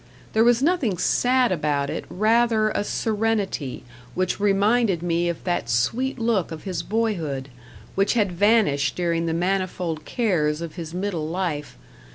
There 0.33 0.43
was 0.43 0.63
nothing 0.63 0.97
sad 0.97 1.51
about 1.51 1.91
it; 1.91 2.05
rather 2.09 2.69
a 2.69 2.83
serenity 2.83 3.83
which 4.15 4.39
reminded 4.39 5.03
me 5.03 5.29
of 5.29 5.43
that 5.43 5.69
sweet 5.69 6.17
look 6.17 6.49
of 6.51 6.63
his 6.63 6.81
boyhood, 6.81 7.49
which 7.93 8.13
had 8.15 8.31
vanished 8.31 8.95
during 8.95 9.27
the 9.27 9.35
manifold 9.35 10.03
cares 10.03 10.59
of 10.59 10.73
his 10.73 10.91
middle 10.95 11.27
life. 11.27 11.77